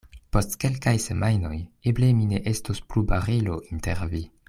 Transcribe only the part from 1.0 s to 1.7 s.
semajnoj